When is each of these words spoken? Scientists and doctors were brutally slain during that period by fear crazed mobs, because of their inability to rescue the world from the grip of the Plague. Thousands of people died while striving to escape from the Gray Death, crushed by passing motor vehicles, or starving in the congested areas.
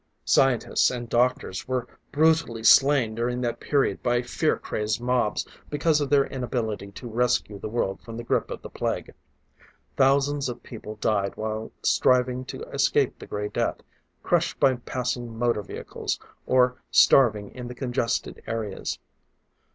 Scientists 0.25 0.89
and 0.89 1.09
doctors 1.09 1.67
were 1.67 1.87
brutally 2.11 2.63
slain 2.63 3.13
during 3.13 3.39
that 3.39 3.59
period 3.59 4.01
by 4.01 4.19
fear 4.19 4.57
crazed 4.57 4.99
mobs, 4.99 5.47
because 5.69 6.01
of 6.01 6.09
their 6.09 6.25
inability 6.25 6.89
to 6.91 7.07
rescue 7.07 7.59
the 7.59 7.69
world 7.69 8.01
from 8.01 8.17
the 8.17 8.23
grip 8.23 8.49
of 8.49 8.63
the 8.63 8.69
Plague. 8.71 9.13
Thousands 9.95 10.49
of 10.49 10.63
people 10.63 10.95
died 10.95 11.37
while 11.37 11.71
striving 11.83 12.43
to 12.45 12.63
escape 12.69 13.09
from 13.11 13.19
the 13.19 13.27
Gray 13.27 13.49
Death, 13.49 13.81
crushed 14.23 14.59
by 14.59 14.73
passing 14.73 15.37
motor 15.37 15.61
vehicles, 15.61 16.19
or 16.47 16.77
starving 16.89 17.51
in 17.53 17.67
the 17.67 17.75
congested 17.75 18.41
areas. 18.47 18.97